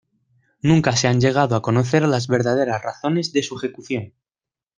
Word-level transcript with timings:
Nunca 0.63 0.95
se 0.95 1.07
han 1.07 1.21
llegado 1.21 1.55
a 1.55 1.61
conocer 1.61 2.01
las 2.07 2.27
verdaderas 2.27 2.81
razones 2.81 3.33
de 3.33 3.43
su 3.43 3.55
ejecución. 3.57 4.13